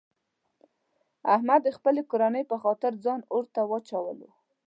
احمد 1.35 1.59
د 1.63 1.69
خپلې 1.77 2.01
کورنۍ 2.11 2.43
په 2.51 2.55
خاطر 2.63 2.91
ځان 3.03 3.19
اورته 3.33 3.59
واچولو. 3.69 4.29